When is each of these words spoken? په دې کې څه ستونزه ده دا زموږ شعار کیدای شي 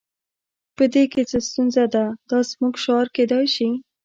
په 0.75 0.83
دې 0.93 1.03
کې 1.11 1.21
څه 1.29 1.37
ستونزه 1.47 1.83
ده 1.93 2.03
دا 2.29 2.39
زموږ 2.51 2.73
شعار 2.83 3.07
کیدای 3.15 3.45
شي 3.55 3.69